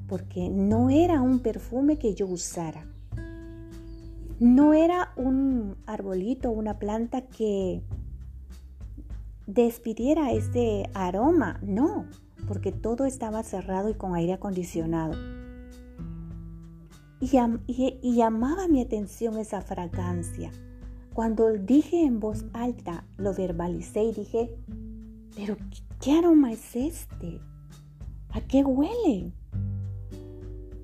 [0.07, 2.87] porque no era un perfume que yo usara.
[4.38, 7.83] No era un arbolito, una planta que
[9.49, 12.05] despidiera ese aroma, no,
[12.47, 15.15] porque todo estaba cerrado y con aire acondicionado.
[17.21, 20.53] Y, llamaba mi atención esa fragancia.
[21.15, 24.55] Cuando dije en voz alta, lo verbalicé y dije,
[25.35, 25.57] pero
[26.01, 27.41] ¿qué aroma es este?
[28.31, 29.33] ¿A qué huele?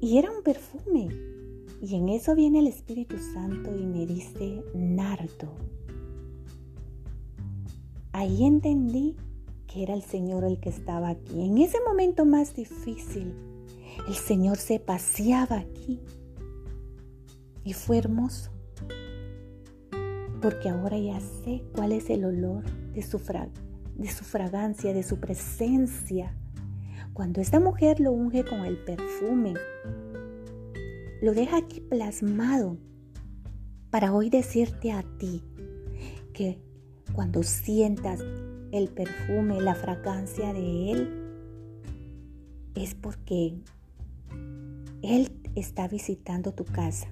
[0.00, 1.08] Y era un perfume.
[1.82, 5.52] Y en eso viene el Espíritu Santo y me dice, nardo.
[8.14, 9.16] Ahí entendí
[9.66, 11.44] que era el Señor el que estaba aquí.
[11.44, 13.34] En ese momento más difícil,
[14.06, 16.00] el Señor se paseaba aquí.
[17.64, 18.52] Y fue hermoso.
[20.40, 23.18] Porque ahora ya sé cuál es el olor de su,
[23.96, 26.38] de su fragancia, de su presencia.
[27.14, 29.54] Cuando esta mujer lo unge con el perfume,
[31.20, 32.78] lo deja aquí plasmado
[33.90, 35.42] para hoy decirte a ti
[36.32, 36.63] que
[37.12, 38.20] cuando sientas
[38.72, 41.24] el perfume, la fragancia de Él,
[42.74, 43.54] es porque
[45.02, 47.08] Él está visitando tu casa.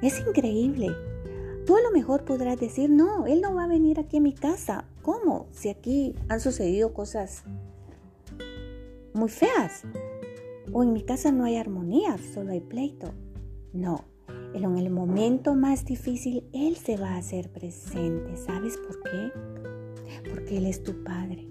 [0.00, 0.88] Es increíble.
[1.66, 4.34] Tú a lo mejor podrás decir, no, Él no va a venir aquí a mi
[4.34, 4.84] casa.
[5.02, 5.48] ¿Cómo?
[5.52, 7.44] Si aquí han sucedido cosas
[9.14, 9.82] muy feas.
[10.72, 13.12] O en mi casa no hay armonía, solo hay pleito.
[13.72, 14.04] No,
[14.62, 18.36] en el momento más difícil Él se va a hacer presente.
[18.36, 19.32] ¿Sabes por qué?
[20.30, 21.48] Porque Él es tu Padre.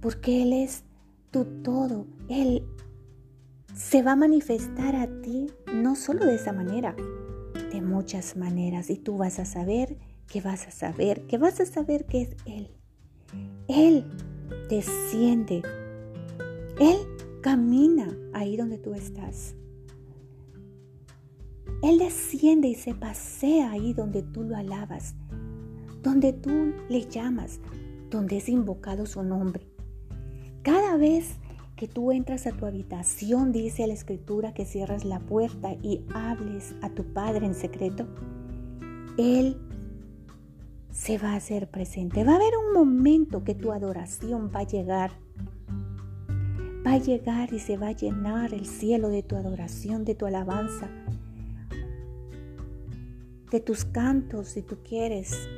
[0.00, 0.84] Porque Él es
[1.30, 2.06] tu todo.
[2.28, 2.64] Él
[3.74, 6.94] se va a manifestar a ti no solo de esa manera,
[7.72, 8.88] de muchas maneras.
[8.90, 9.98] Y tú vas a saber
[10.28, 12.70] que vas a saber, que vas a saber que es Él.
[13.68, 14.04] Él
[14.68, 15.62] desciende.
[16.78, 16.96] Él
[17.42, 19.56] camina ahí donde tú estás.
[21.82, 25.14] Él desciende y se pasea ahí donde tú lo alabas,
[26.02, 27.60] donde tú le llamas,
[28.10, 29.66] donde es invocado su nombre.
[30.62, 31.36] Cada vez
[31.76, 36.74] que tú entras a tu habitación, dice la escritura que cierras la puerta y hables
[36.82, 38.06] a tu Padre en secreto,
[39.18, 39.58] Él
[40.90, 42.24] se va a hacer presente.
[42.24, 45.12] Va a haber un momento que tu adoración va a llegar.
[46.86, 50.24] va a llegar y se va a llenar el cielo de tu adoración, de tu
[50.24, 50.88] alabanza,
[53.56, 55.48] de tus cantos si tú quieres,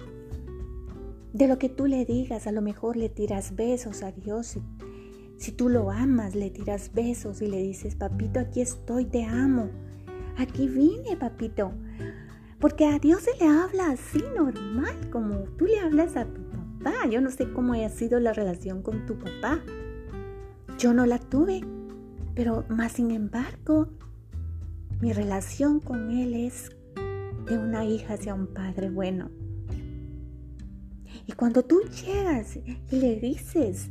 [1.32, 2.46] de lo que tú le digas.
[2.46, 4.56] A lo mejor le tiras besos a Dios.
[5.36, 9.68] Si, tú lo amas, le tiras besos y le dices, papito, aquí estoy, te amo.
[10.36, 11.72] Aquí vine, papito.
[12.60, 17.08] Porque a Dios se le habla así normal, como tú le hablas a tu papá.
[17.10, 19.60] Yo no sé cómo haya sido la relación con tu papá.
[20.78, 21.62] Yo no la tuve,
[22.36, 23.88] pero más sin embargo,
[25.00, 26.77] mi relación con él es
[27.48, 29.30] de una hija hacia un padre bueno.
[31.26, 33.90] Y cuando tú llegas y le dices,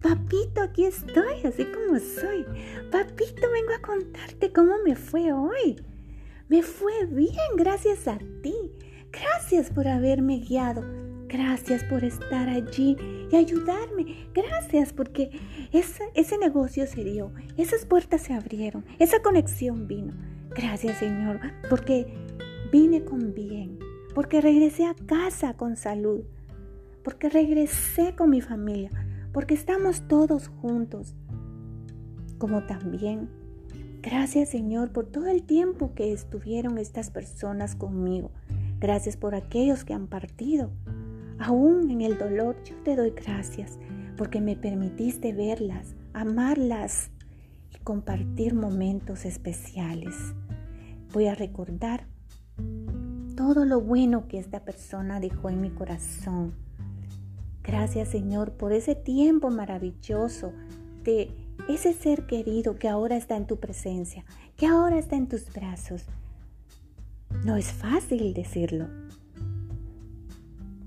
[0.00, 2.44] papito, aquí estoy, así como soy.
[2.90, 5.82] Papito, vengo a contarte cómo me fue hoy.
[6.48, 8.54] Me fue bien gracias a ti.
[9.10, 10.84] Gracias por haberme guiado.
[11.28, 12.96] Gracias por estar allí
[13.32, 14.28] y ayudarme.
[14.32, 15.30] Gracias porque
[15.72, 20.14] ese negocio se dio, esas puertas se abrieron, esa conexión vino.
[20.50, 22.06] Gracias Señor porque
[22.78, 23.78] vine con bien,
[24.14, 26.24] porque regresé a casa con salud,
[27.02, 28.90] porque regresé con mi familia,
[29.32, 31.14] porque estamos todos juntos.
[32.36, 33.30] Como también,
[34.02, 38.30] gracias Señor por todo el tiempo que estuvieron estas personas conmigo.
[38.78, 40.70] Gracias por aquellos que han partido.
[41.38, 43.78] Aún en el dolor yo te doy gracias
[44.18, 47.10] porque me permitiste verlas, amarlas
[47.74, 50.14] y compartir momentos especiales.
[51.14, 52.14] Voy a recordar
[53.36, 56.54] todo lo bueno que esta persona dejó en mi corazón.
[57.62, 60.52] Gracias Señor por ese tiempo maravilloso
[61.02, 61.30] de
[61.68, 64.24] ese ser querido que ahora está en tu presencia,
[64.56, 66.04] que ahora está en tus brazos.
[67.44, 68.86] No es fácil decirlo,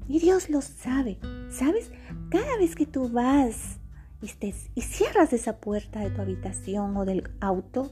[0.10, 1.20] y Dios lo sabe.
[1.52, 1.92] ¿Sabes?
[2.30, 3.78] Cada vez que tú vas
[4.22, 7.92] y, cierras esa puerta de tu habitación o del auto,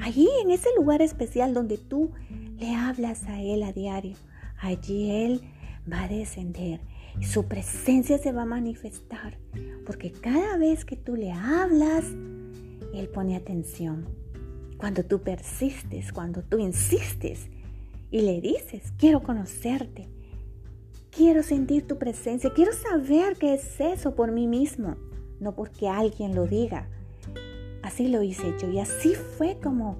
[0.00, 2.10] allí en ese lugar especial donde tú
[2.58, 4.16] le hablas a Él a diario,
[4.60, 5.40] allí Él
[5.90, 6.80] va a descender
[7.18, 9.38] y su presencia se va a manifestar.
[9.84, 12.04] Porque cada vez que tú le hablas,
[12.94, 14.06] Él pone atención.
[14.76, 17.48] Cuando tú persistes, cuando tú insistes
[18.10, 20.08] y le dices, quiero conocerte,
[21.10, 24.96] Quiero sentir tu presencia, quiero saber qué es eso por mí mismo,
[25.40, 26.88] no porque alguien lo diga.
[27.90, 29.96] Así lo hice yo y así fue como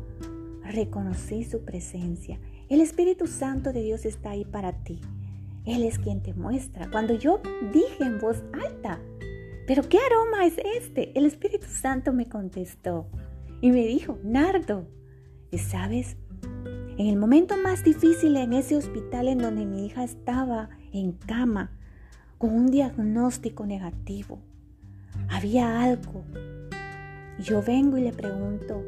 [0.62, 2.38] reconocí su presencia.
[2.68, 5.00] El Espíritu Santo de Dios está ahí para ti.
[5.64, 6.88] Él es quien te muestra.
[6.92, 7.40] Cuando yo
[7.72, 9.00] dije en voz alta,
[9.66, 11.11] pero ¿qué aroma es este?
[11.18, 13.09] El Espíritu Santo me contestó
[13.61, 14.87] y me dijo, Nardo.
[15.50, 16.16] ¿Y sabes?
[16.96, 21.72] En el momento más difícil en ese hospital en donde mi hija estaba en cama
[22.38, 24.38] con un diagnóstico negativo.
[25.29, 26.22] Había algo.
[27.40, 28.85] Yo vengo y le pregunto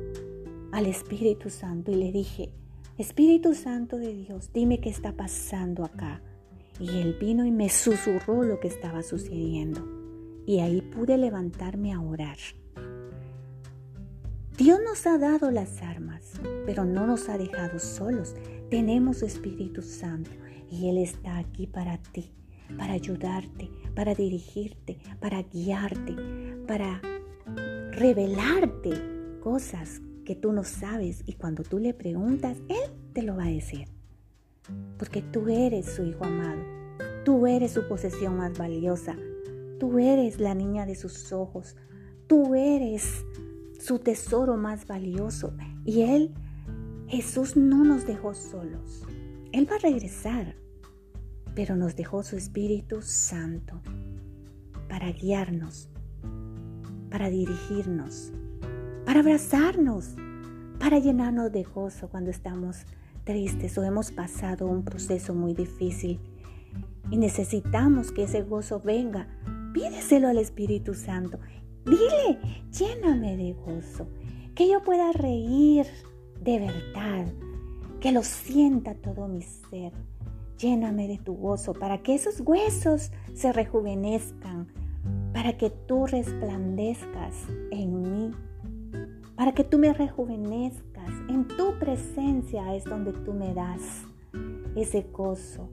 [0.72, 2.50] al Espíritu Santo y le dije,
[2.98, 6.22] Espíritu Santo de Dios, dime qué está pasando acá.
[6.78, 9.86] Y él vino y me susurró lo que estaba sucediendo.
[10.46, 12.36] Y ahí pude levantarme a orar.
[14.58, 16.32] Dios nos ha dado las armas,
[16.66, 18.34] pero no nos ha dejado solos.
[18.70, 20.30] Tenemos Espíritu Santo
[20.70, 22.32] y Él está aquí para ti,
[22.76, 26.16] para ayudarte, para dirigirte, para guiarte,
[26.66, 27.00] para
[27.92, 28.90] revelarte
[29.40, 33.50] cosas que tú no sabes y cuando tú le preguntas, Él te lo va a
[33.50, 33.88] decir.
[34.98, 36.62] Porque tú eres su hijo amado,
[37.24, 39.16] tú eres su posesión más valiosa,
[39.78, 41.76] tú eres la niña de sus ojos,
[42.26, 43.24] tú eres
[43.78, 46.34] su tesoro más valioso y Él,
[47.08, 49.06] Jesús no nos dejó solos.
[49.52, 50.56] Él va a regresar
[51.54, 53.80] pero nos dejó su Espíritu Santo
[54.88, 55.88] para guiarnos,
[57.12, 58.32] para dirigirnos,
[59.04, 60.16] para abrazarnos,
[60.80, 62.86] para llenarnos de gozo cuando estamos
[63.24, 66.18] tristes o hemos pasado un proceso muy difícil.
[67.10, 69.28] Y necesitamos que ese gozo venga.
[69.74, 71.38] Pídeselo al Espíritu Santo.
[71.84, 72.38] Dile,
[72.72, 74.08] lléname de gozo,
[74.54, 75.86] que yo pueda reír
[76.40, 77.26] de verdad,
[78.00, 79.92] que lo sienta todo mi ser.
[80.58, 84.68] Lléname de tu gozo para que esos huesos se rejuvenezcan,
[85.32, 87.34] para que tú resplandezcas
[87.70, 88.30] en mí,
[89.36, 91.10] para que tú me rejuvenezcas.
[91.28, 93.80] En tu presencia es donde tú me das
[94.76, 95.68] ese gozo.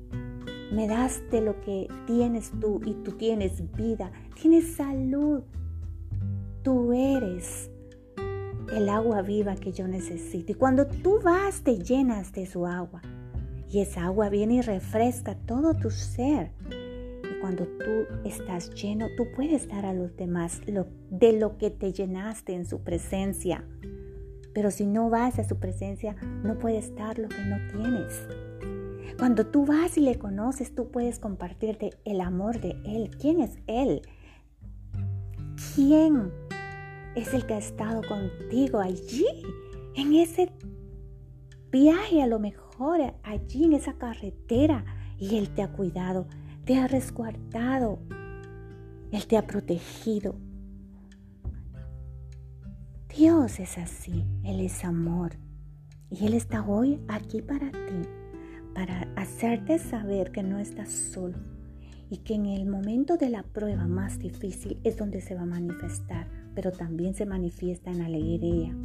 [0.72, 5.42] Me das de lo que tienes tú y tú tienes vida, tienes salud.
[6.64, 7.72] Tú eres
[8.74, 10.52] el agua viva que yo necesito.
[10.52, 13.02] Y cuando tú vas, te llenas de su agua.
[13.70, 16.52] Y esa agua viene y refresca todo tu ser.
[17.42, 22.54] Cuando tú estás lleno, tú puedes dar a los demás de lo que te llenaste
[22.54, 23.64] en su presencia.
[24.54, 28.28] Pero si no vas a su presencia, no puedes dar lo que no tienes.
[29.18, 33.12] Cuando tú vas y le conoces, tú puedes compartirte el amor de Él.
[33.20, 34.02] ¿Quién es Él?
[35.76, 36.32] ¿Quién
[37.16, 39.26] es el que ha estado contigo allí?
[39.96, 40.52] En ese
[41.72, 44.84] viaje a lo mejor, allí en esa carretera.
[45.18, 46.28] Y Él te ha cuidado,
[46.70, 47.98] te ha resguardado.
[49.12, 50.36] Él te ha protegido.
[53.18, 55.32] Dios es así, Él es amor.
[56.12, 58.08] Y Él está hoy aquí para ti
[58.76, 61.40] para hacerte saber que no estás solo
[62.08, 65.48] y que en el momento de la prueba más difícil es donde se va a
[65.48, 68.76] manifestar, pero también se manifiesta en alegría,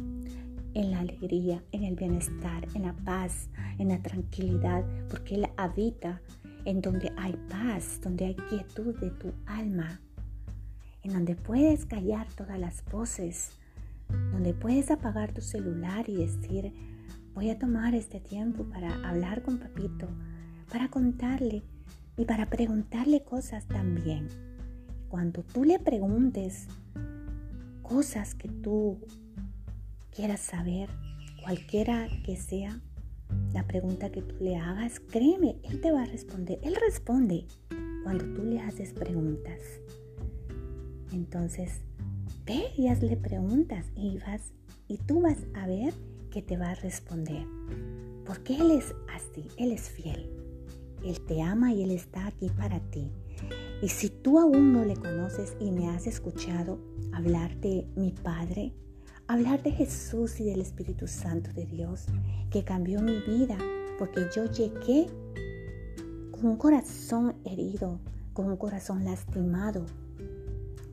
[0.73, 6.19] en la alegría, en el bienestar, en la paz, en la tranquilidad, porque Él habita
[6.65, 10.01] en donde hay paz, donde hay quietud de tu alma,
[11.03, 13.51] en donde puedes callar todas las voces,
[14.31, 16.73] donde puedes apagar tu celular y decir,
[17.35, 20.07] Voy a tomar este tiempo para hablar con papito,
[20.71, 21.63] para contarle
[22.15, 24.29] y para preguntarle cosas también.
[25.09, 26.69] Cuando tú le preguntes
[27.81, 28.99] cosas que tú
[30.15, 30.89] quieras saber,
[31.43, 32.79] cualquiera que sea
[33.53, 36.59] la pregunta que tú le hagas, créeme, él te va a responder.
[36.61, 37.45] Él responde
[38.03, 39.59] cuando tú le haces preguntas.
[41.11, 41.81] Entonces,
[42.45, 44.53] ve y hazle preguntas y vas
[44.87, 45.93] y tú vas a ver
[46.29, 47.45] que te va a responder.
[48.25, 50.29] Porque Él es así, Él es fiel.
[51.03, 53.09] Él te ama y Él está aquí para ti.
[53.81, 56.79] Y si tú aún no le conoces y me has escuchado
[57.13, 58.73] hablar de mi Padre,
[59.27, 62.05] hablar de Jesús y del Espíritu Santo de Dios,
[62.49, 63.57] que cambió mi vida,
[63.97, 65.07] porque yo llegué
[66.31, 67.99] con un corazón herido,
[68.33, 69.85] con un corazón lastimado,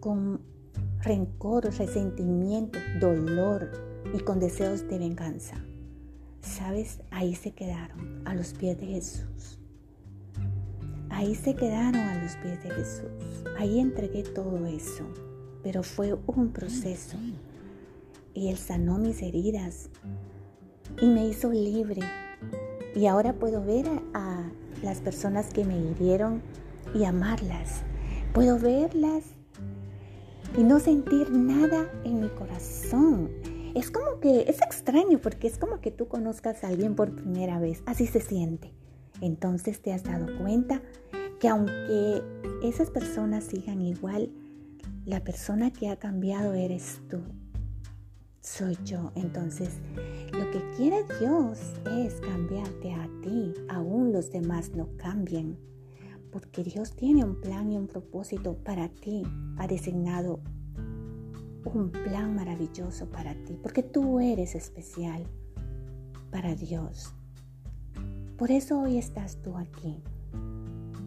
[0.01, 0.41] con
[1.03, 3.71] rencor, resentimiento, dolor,
[4.15, 5.57] y con deseos de venganza.
[6.43, 7.01] ¿Sabes?
[7.11, 9.59] Ahí se quedaron, a los pies de Jesús.
[11.09, 13.45] Ahí se quedaron a los pies de Jesús.
[13.59, 15.07] Ahí entregué todo eso.
[15.63, 17.17] Pero fue un proceso.
[18.35, 19.91] Y Él sanó mis heridas
[21.01, 22.03] y me hizo libre.
[22.95, 24.51] Y ahora puedo ver a,
[24.83, 26.43] las personas que me hirieron
[26.93, 27.83] y amarlas.
[28.35, 29.23] Puedo verlas
[30.59, 33.31] y no sentir nada en mi corazón
[33.75, 37.59] es como que es extraño porque es como que tú conozcas a alguien por primera
[37.59, 38.73] vez, así se siente.
[39.21, 40.83] Entonces te has dado cuenta
[41.41, 42.23] que aunque
[42.63, 44.31] esas personas sigan igual,
[45.07, 47.21] la persona que ha cambiado eres tú,
[48.43, 49.13] soy yo.
[49.15, 49.71] Entonces,
[50.33, 51.59] lo que quiere Dios
[51.97, 55.57] es cambiarte a ti, aún los demás no cambien,
[56.31, 59.23] porque Dios tiene un plan y un propósito para ti,
[59.59, 60.41] ha designado
[61.65, 65.25] un plan maravilloso para ti, porque tú eres especial
[66.31, 67.15] para Dios.
[68.37, 70.03] Por eso hoy estás tú aquí.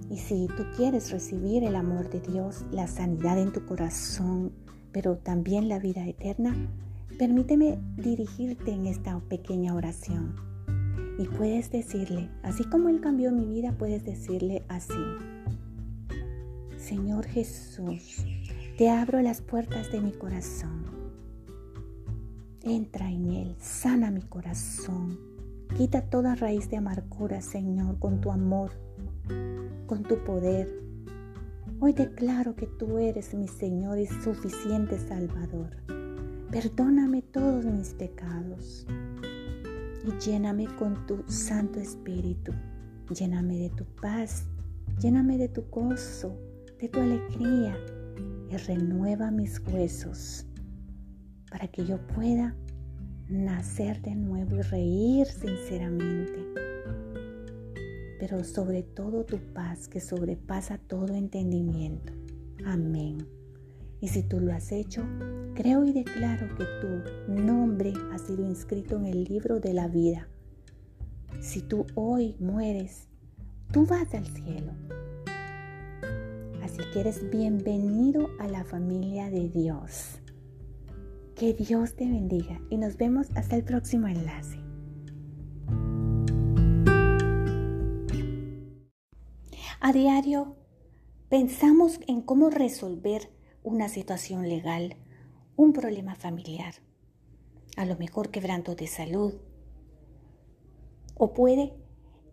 [0.09, 4.53] Y si tú quieres recibir el amor de Dios, la sanidad en tu corazón,
[4.91, 6.55] pero también la vida eterna,
[7.15, 10.35] permíteme dirigirte en esta pequeña oración.
[11.17, 14.93] Y puedes decirle, así como Él cambió mi vida, puedes decirle así.
[16.77, 18.25] Señor Jesús,
[18.77, 20.85] te abro las puertas de mi corazón.
[22.61, 25.19] Entra en él, sana mi corazón.
[25.77, 28.71] Quita toda raíz de amargura, Señor, con tu amor,
[29.87, 30.69] con tu poder.
[31.79, 35.94] Hoy declaro que tú eres mi Señor y suficiente Salvador.
[36.51, 38.85] Perdóname todos mis pecados
[40.05, 42.53] y lléname con tu Santo Espíritu.
[43.09, 44.45] Lléname de tu paz,
[44.99, 46.37] lléname de tu gozo,
[46.79, 47.77] de tu alegría
[48.49, 50.45] y renueva mis huesos
[51.49, 52.55] para que yo pueda
[53.27, 56.45] nacer de nuevo y reír sinceramente.
[58.19, 62.13] Pero sobre todo tu paz que sobrepasa todo entendimiento.
[62.65, 63.44] Amén.
[64.05, 65.03] Y si tú lo has hecho,
[65.55, 70.27] creo y declaro que tu nombre ha sido inscrito en el libro de la vida.
[71.41, 73.07] Si tú hoy mueres,
[73.71, 74.73] tú vas al cielo
[76.61, 80.19] Así que eres bienvenido a la familia de Dios.
[81.33, 84.59] Que Dios te bendiga y nos vemos hasta el próximo enlace.
[89.79, 90.57] A diario
[91.27, 93.33] pensamos en cómo resolver
[93.65, 94.95] una situación legal,
[95.55, 96.75] un problema familiar,
[97.75, 99.33] a lo mejor quebranto de salud,
[101.15, 101.73] o puede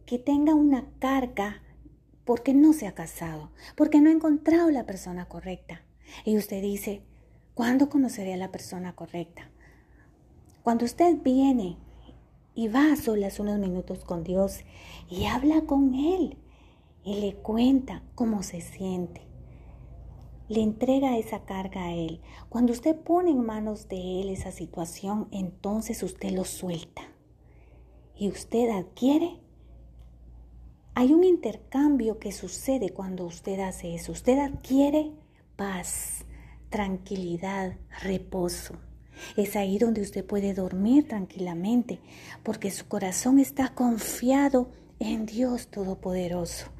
[0.05, 1.63] que tenga una carga
[2.27, 5.81] porque no se ha casado, porque no ha encontrado la persona correcta.
[6.27, 7.03] Y usted dice,
[7.55, 9.51] ¿cuándo conoceré a la persona correcta?
[10.63, 11.79] Cuando usted viene
[12.55, 14.61] y va a solas unos minutos con Dios
[15.09, 16.37] y habla con Él
[17.05, 19.32] y le cuenta cómo se siente.
[20.53, 22.21] Le entrega esa carga a Él.
[22.51, 27.01] Cuando usted pone en manos de Él esa situación, entonces usted lo suelta
[28.19, 29.41] y usted adquiere.
[30.95, 34.13] Hay un intercambio que sucede cuando usted hace eso.
[34.13, 35.13] Usted adquiere
[35.57, 36.27] paz,
[36.69, 38.75] tranquilidad, reposo.
[39.39, 41.99] Es ahí donde usted puede dormir tranquilamente,
[42.43, 46.72] porque su corazón está confiado en Dios Todopoderoso.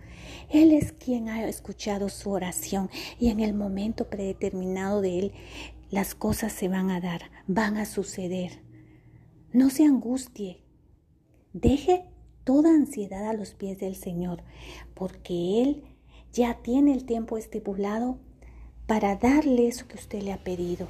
[0.53, 5.33] Él es quien ha escuchado su oración y en el momento predeterminado de Él
[5.91, 8.61] las cosas se van a dar, van a suceder.
[9.53, 10.63] No se angustie.
[11.55, 12.05] Deje
[12.45, 14.43] toda ansiedad a los pies del Señor,
[14.95, 15.85] porque Él
[16.35, 18.19] ya tiene el tiempo estipulado
[18.87, 20.87] para darle eso que usted le ha pedido.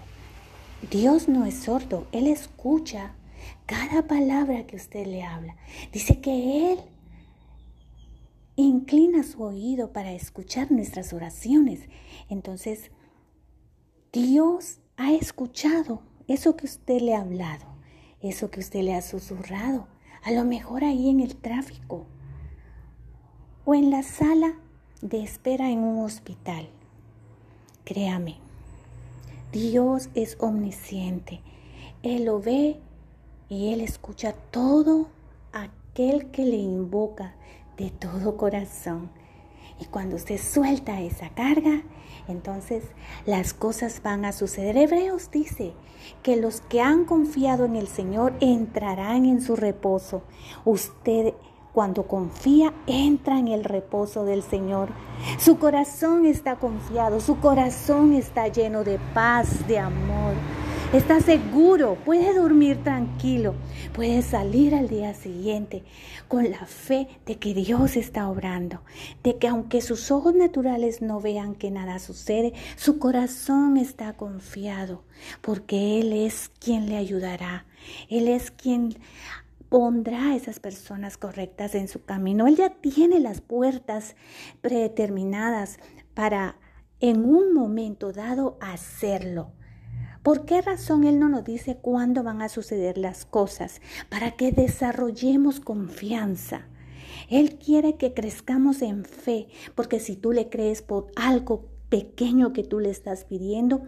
[0.90, 3.14] Dios no es sordo, Él escucha
[3.66, 5.54] cada palabra que usted le habla.
[5.92, 6.80] Dice que Él
[8.56, 11.88] inclina su oído para escuchar nuestras oraciones.
[12.28, 12.90] Entonces,
[14.12, 17.64] Dios ha escuchado eso que usted le ha hablado,
[18.20, 19.86] eso que usted le ha susurrado,
[20.22, 22.06] a lo mejor ahí en el tráfico
[23.64, 24.54] o en la sala
[25.00, 26.68] de espera en un hospital.
[27.84, 28.36] Créame,
[29.52, 31.40] Dios es omnisciente.
[32.02, 32.80] Él lo ve
[33.48, 35.08] y Él escucha todo
[35.52, 37.34] aquel que le invoca
[37.76, 39.10] de todo corazón.
[39.80, 41.82] Y cuando usted suelta esa carga,
[42.28, 42.84] entonces
[43.26, 44.76] las cosas van a suceder.
[44.76, 45.72] Hebreos dice
[46.22, 50.22] que los que han confiado en el Señor entrarán en su reposo.
[50.64, 51.34] Usted
[51.72, 54.90] cuando confía, entra en el reposo del Señor.
[55.38, 60.34] Su corazón está confiado, su corazón está lleno de paz, de amor.
[60.92, 63.54] Está seguro, puede dormir tranquilo,
[63.94, 65.84] puede salir al día siguiente
[66.28, 68.82] con la fe de que Dios está obrando,
[69.24, 75.02] de que aunque sus ojos naturales no vean que nada sucede, su corazón está confiado,
[75.40, 77.64] porque Él es quien le ayudará,
[78.10, 78.94] Él es quien
[79.70, 82.46] pondrá a esas personas correctas en su camino.
[82.46, 84.14] Él ya tiene las puertas
[84.60, 85.78] predeterminadas
[86.12, 86.56] para
[87.00, 89.52] en un momento dado hacerlo.
[90.22, 93.80] ¿Por qué razón Él no nos dice cuándo van a suceder las cosas?
[94.08, 96.68] Para que desarrollemos confianza.
[97.28, 102.62] Él quiere que crezcamos en fe, porque si tú le crees por algo pequeño que
[102.62, 103.82] tú le estás pidiendo,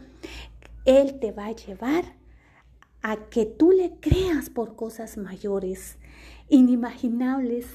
[0.84, 2.04] Él te va a llevar
[3.02, 5.98] a que tú le creas por cosas mayores,
[6.48, 7.66] inimaginables,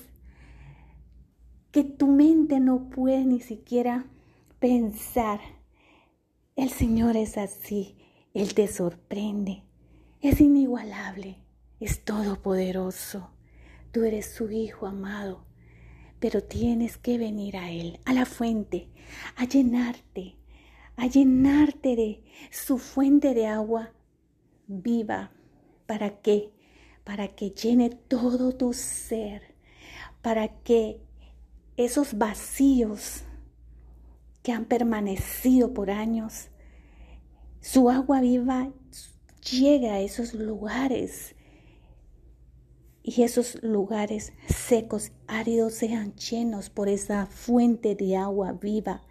[1.72, 4.06] que tu mente no puede ni siquiera
[4.60, 5.40] pensar.
[6.56, 7.99] El Señor es así,
[8.34, 9.64] Él te sorprende,
[10.22, 11.38] es inigualable,
[11.80, 13.32] es todopoderoso.
[13.92, 15.46] Tú eres su Hijo amado,
[16.20, 18.88] pero tienes que venir a Él, a la fuente,
[19.36, 20.36] a llenarte,
[20.96, 23.94] a llenarte de su fuente de agua
[24.68, 25.32] viva.
[25.88, 26.52] ¿Para qué?
[27.04, 29.56] Para que llene todo tu ser,
[30.22, 31.02] para que
[31.78, 33.24] esos vacíos
[34.44, 36.50] que han permanecido por años,
[37.62, 38.72] su agua viva
[39.52, 41.36] llegue a esos lugares
[43.04, 49.04] y esos lugares secos, áridos, sean llenos por esa fuente de agua viva,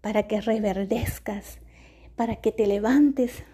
[0.00, 1.58] para que reverdezcas,
[2.16, 3.44] para que te levantes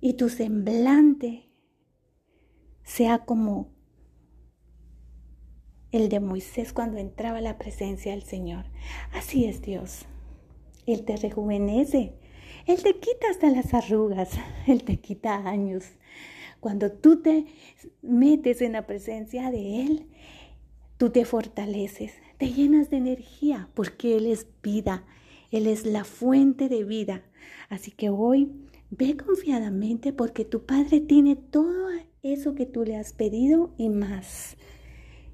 [0.00, 1.48] y tu semblante
[2.82, 3.74] sea como
[5.92, 8.66] el de Moisés cuando entraba a la presencia del Señor.
[9.12, 10.06] Así es Dios.
[10.86, 12.14] Él te rejuvenece.
[12.66, 14.30] Él te quita hasta las arrugas.
[14.66, 15.84] Él te quita años.
[16.60, 17.46] Cuando tú te
[18.02, 20.06] metes en la presencia de Él,
[20.96, 25.04] tú te fortaleces, te llenas de energía, porque Él es vida.
[25.50, 27.22] Él es la fuente de vida.
[27.68, 28.50] Así que hoy
[28.90, 31.88] Ve confiadamente porque tu Padre tiene todo
[32.22, 34.56] eso que tú le has pedido y más.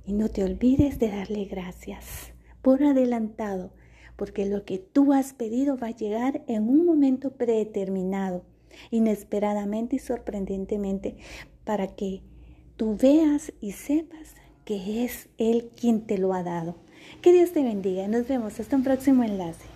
[0.06, 3.74] Y no te olvides de darle gracias por adelantado,
[4.16, 8.44] porque lo que tú has pedido va a llegar en un momento predeterminado,
[8.90, 11.16] inesperadamente y sorprendentemente,
[11.64, 12.22] para que
[12.76, 14.34] tú veas y sepas
[14.64, 16.76] que es Él quien te lo ha dado.
[17.20, 18.06] Que Dios te bendiga.
[18.08, 19.71] Nos vemos hasta un próximo enlace.